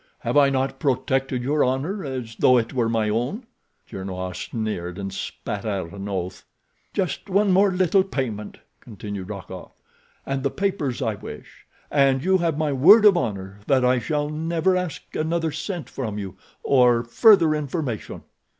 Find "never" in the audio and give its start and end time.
14.31-14.75